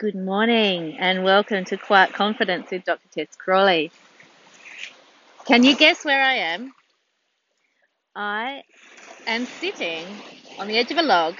[0.00, 3.06] Good morning and welcome to Quiet Confidence with Dr.
[3.12, 3.92] Tess Crawley.
[5.44, 6.72] Can you guess where I am?
[8.16, 8.62] I
[9.26, 10.06] am sitting
[10.58, 11.34] on the edge of a log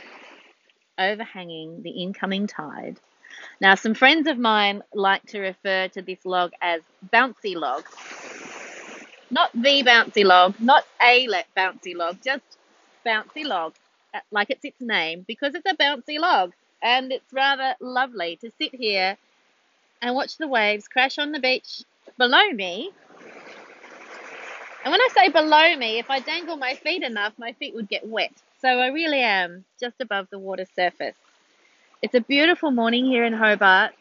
[0.99, 3.00] overhanging the incoming tide.
[3.62, 7.84] Now, some friends of mine like to refer to this log as bouncy log.
[9.30, 12.58] Not the bouncy log, not a bouncy log, just
[13.06, 13.72] bouncy log,
[14.30, 16.52] like it's its name, because it's a bouncy log
[16.83, 19.16] and it's rather lovely to sit here
[20.02, 21.83] and watch the waves crash on the beach
[22.19, 22.91] below me.
[24.85, 27.88] And when I say below me, if I dangle my feet enough, my feet would
[27.88, 28.33] get wet.
[28.61, 31.16] So I really am just above the water surface.
[32.02, 33.93] It's a beautiful morning here in Hobart.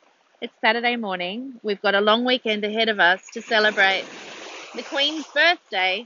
[0.41, 1.59] It's Saturday morning.
[1.63, 4.05] We've got a long weekend ahead of us to celebrate
[4.73, 6.05] the Queen's birthday.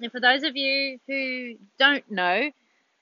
[0.00, 2.50] And for those of you who don't know,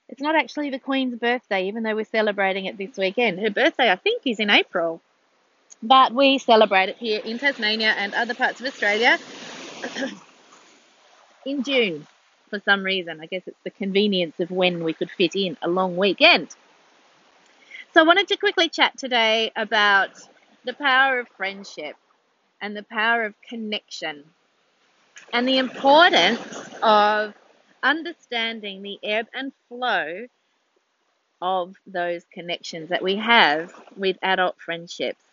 [0.09, 3.39] it's not actually the Queen's birthday, even though we're celebrating it this weekend.
[3.39, 5.01] Her birthday, I think, is in April.
[5.81, 9.17] But we celebrate it here in Tasmania and other parts of Australia
[11.45, 12.07] in June
[12.49, 13.19] for some reason.
[13.21, 16.49] I guess it's the convenience of when we could fit in a long weekend.
[17.93, 20.11] So I wanted to quickly chat today about
[20.63, 21.95] the power of friendship
[22.61, 24.23] and the power of connection
[25.33, 26.39] and the importance
[26.81, 27.33] of
[27.83, 30.27] understanding the ebb and flow
[31.41, 35.23] of those connections that we have with adult friendships.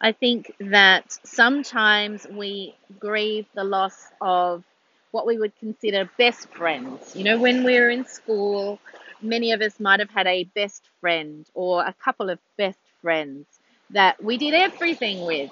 [0.00, 4.64] I think that sometimes we grieve the loss of
[5.12, 7.16] what we would consider best friends.
[7.16, 8.80] You know, when we were in school,
[9.20, 13.46] many of us might have had a best friend or a couple of best friends
[13.90, 15.50] that we did everything with.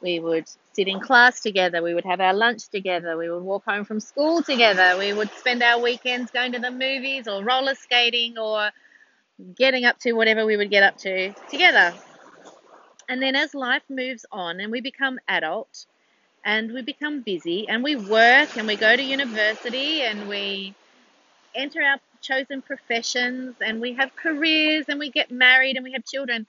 [0.00, 1.82] We would sit in class together.
[1.82, 3.16] We would have our lunch together.
[3.16, 4.96] We would walk home from school together.
[4.96, 8.70] We would spend our weekends going to the movies or roller skating or
[9.56, 11.92] getting up to whatever we would get up to together.
[13.08, 15.86] And then as life moves on and we become adult
[16.44, 20.74] and we become busy and we work and we go to university and we
[21.54, 26.04] enter our chosen professions and we have careers and we get married and we have
[26.04, 26.46] children,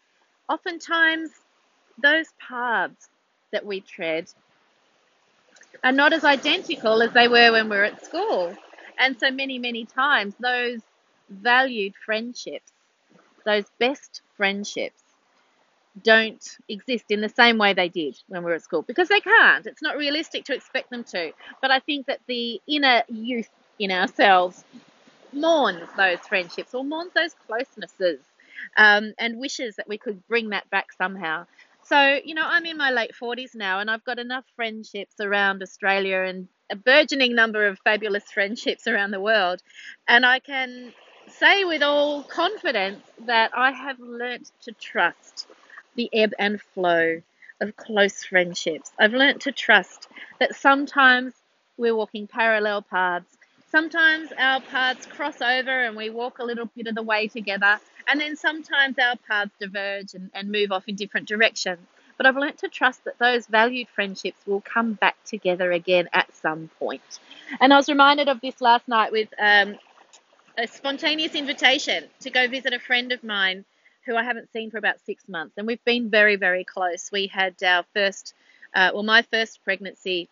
[0.49, 1.31] oftentimes
[2.01, 3.09] those paths
[3.51, 4.29] that we tread
[5.83, 8.55] are not as identical as they were when we were at school.
[8.99, 10.81] And so many, many times, those
[11.29, 12.71] valued friendships,
[13.45, 15.01] those best friendships,
[16.03, 19.19] don't exist in the same way they did when we were at school because they
[19.19, 19.65] can't.
[19.65, 21.31] It's not realistic to expect them to.
[21.61, 23.49] But I think that the inner youth
[23.79, 24.63] in ourselves
[25.33, 28.19] mourns those friendships or mourns those closenesses
[28.77, 31.45] um, and wishes that we could bring that back somehow.
[31.89, 35.63] So, you know, I'm in my late 40s now and I've got enough friendships around
[35.63, 39.61] Australia and a burgeoning number of fabulous friendships around the world.
[40.07, 40.93] And I can
[41.29, 45.47] say with all confidence that I have learnt to trust
[45.95, 47.21] the ebb and flow
[47.61, 48.91] of close friendships.
[48.99, 51.35] I've learnt to trust that sometimes
[51.77, 53.38] we're walking parallel paths.
[53.71, 57.79] Sometimes our paths cross over and we walk a little bit of the way together.
[58.07, 61.85] And then sometimes our paths diverge and, and move off in different directions.
[62.17, 66.35] But I've learnt to trust that those valued friendships will come back together again at
[66.35, 67.19] some point.
[67.61, 69.77] And I was reminded of this last night with um,
[70.57, 73.63] a spontaneous invitation to go visit a friend of mine
[74.05, 75.53] who I haven't seen for about six months.
[75.57, 77.11] And we've been very, very close.
[77.11, 78.33] We had our first,
[78.73, 80.27] uh, well, my first pregnancy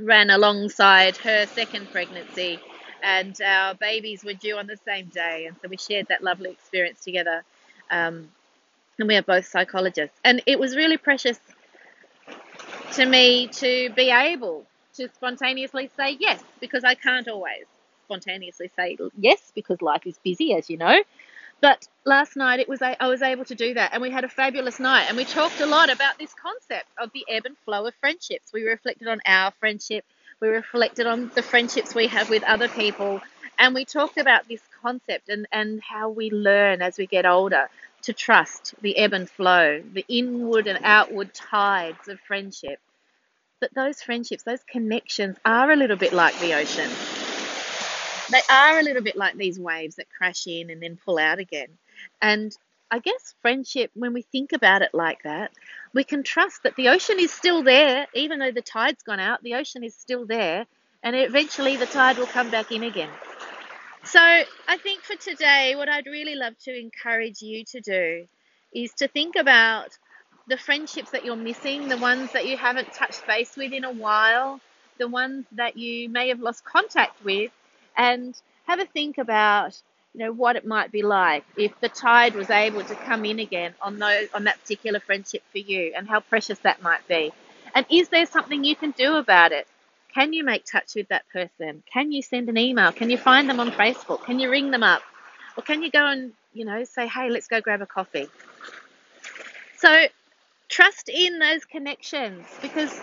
[0.00, 2.60] ran alongside her second pregnancy
[3.02, 6.50] and our babies were due on the same day, and so we shared that lovely
[6.50, 7.42] experience together.
[7.90, 8.30] Um,
[8.98, 11.40] and we are both psychologists, and it was really precious
[12.94, 14.64] to me to be able
[14.94, 17.64] to spontaneously say yes because I can't always
[18.04, 21.02] spontaneously say yes because life is busy, as you know.
[21.62, 24.28] But last night it was I was able to do that, and we had a
[24.28, 27.86] fabulous night, and we talked a lot about this concept of the ebb and flow
[27.86, 28.52] of friendships.
[28.52, 30.04] We reflected on our friendship
[30.42, 33.20] we reflected on the friendships we have with other people,
[33.60, 37.68] and we talked about this concept and, and how we learn as we get older
[38.02, 42.80] to trust the ebb and flow, the inward and outward tides of friendship.
[43.60, 46.90] That those friendships, those connections are a little bit like the ocean.
[48.32, 51.38] They are a little bit like these waves that crash in and then pull out
[51.38, 51.68] again.
[52.20, 52.56] And
[52.90, 55.52] I guess friendship, when we think about it like that,
[55.92, 59.42] we can trust that the ocean is still there, even though the tide's gone out,
[59.42, 60.66] the ocean is still there,
[61.02, 63.10] and eventually the tide will come back in again.
[64.04, 68.26] So I think for today, what I'd really love to encourage you to do
[68.74, 69.96] is to think about
[70.48, 73.92] the friendships that you're missing, the ones that you haven't touched base with in a
[73.92, 74.60] while,
[74.98, 77.52] the ones that you may have lost contact with,
[77.96, 78.34] and
[78.66, 79.80] have a think about
[80.14, 83.38] you know what it might be like if the tide was able to come in
[83.38, 87.32] again on those on that particular friendship for you and how precious that might be.
[87.74, 89.66] And is there something you can do about it?
[90.14, 91.82] Can you make touch with that person?
[91.90, 92.92] Can you send an email?
[92.92, 94.24] Can you find them on facebook?
[94.24, 95.00] Can you ring them up?
[95.56, 98.28] Or can you go and you know say hey let's go grab a coffee.
[99.78, 100.06] So
[100.68, 103.00] trust in those connections because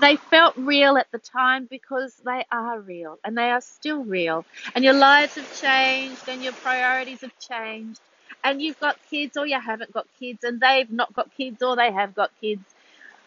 [0.00, 4.44] they felt real at the time because they are real and they are still real.
[4.74, 8.00] And your lives have changed and your priorities have changed.
[8.44, 11.76] And you've got kids or you haven't got kids, and they've not got kids or
[11.76, 12.62] they have got kids.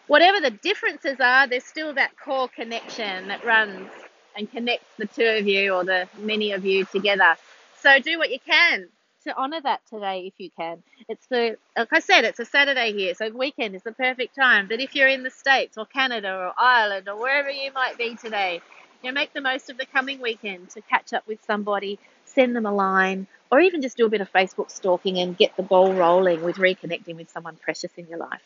[0.06, 3.90] Whatever the differences are, there's still that core connection that runs
[4.36, 7.36] and connects the two of you or the many of you together.
[7.80, 8.88] So do what you can
[9.28, 10.82] to honour that today if you can.
[11.08, 14.68] It's the like I said, it's a Saturday here, so weekend is the perfect time.
[14.68, 18.16] But if you're in the States or Canada or Ireland or wherever you might be
[18.16, 18.60] today,
[19.02, 22.56] you know, make the most of the coming weekend to catch up with somebody, send
[22.56, 25.62] them a line, or even just do a bit of Facebook stalking and get the
[25.62, 28.42] ball rolling with reconnecting with someone precious in your life.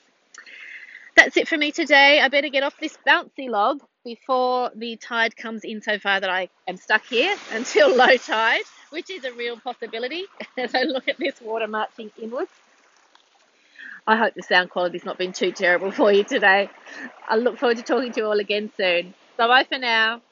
[1.16, 2.20] That's it for me today.
[2.20, 6.30] I better get off this bouncy log before the tide comes in so far that
[6.30, 10.26] I am stuck here until low tide which is a real possibility
[10.58, 12.52] as I look at this water marching inwards.
[14.06, 16.70] I hope the sound quality's not been too terrible for you today.
[17.28, 19.14] I look forward to talking to you all again soon.
[19.38, 20.22] Bye bye for now.